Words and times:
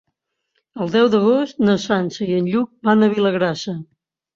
El 0.85 0.89
deu 0.95 1.11
d'agost 1.17 1.63
na 1.69 1.77
Sança 1.85 2.29
i 2.33 2.41
en 2.41 2.51
Lluc 2.57 2.77
van 2.91 3.05
a 3.05 3.15
Vilagrassa. 3.17 3.81